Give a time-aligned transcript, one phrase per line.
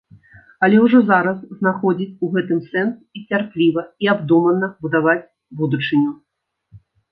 [0.67, 5.19] Але ўжо зараз знаходзіць у гэтым сэнс і цярпліва і абдумана будаваць
[5.63, 6.11] будучыню.